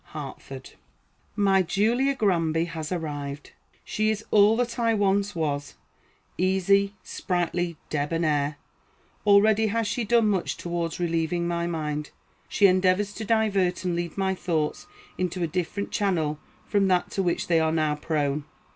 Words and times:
HARTFORD. 0.15 0.71
My 1.35 1.61
Julia 1.61 2.15
Granby 2.15 2.65
has 2.65 2.91
arrived. 2.91 3.51
She 3.83 4.09
is 4.09 4.25
all 4.31 4.57
that 4.57 4.79
I 4.79 4.95
once 4.95 5.35
was 5.35 5.75
easy, 6.39 6.95
sprightly, 7.03 7.77
debonnaire. 7.91 8.55
Already 9.27 9.67
has 9.67 9.85
she 9.87 10.03
done 10.03 10.27
much 10.27 10.57
towards 10.57 10.99
relieving 10.99 11.47
my 11.47 11.67
mind. 11.67 12.09
She 12.49 12.65
endeavors 12.65 13.13
to 13.13 13.25
divert 13.25 13.83
and 13.85 13.95
lead 13.95 14.17
my 14.17 14.33
thoughts 14.33 14.87
into 15.19 15.43
a 15.43 15.47
different 15.47 15.91
channel 15.91 16.39
from 16.65 16.87
that 16.87 17.11
to 17.11 17.21
which 17.21 17.45
they 17.45 17.59
are 17.59 17.71
now 17.71 17.93
prone. 17.93 18.45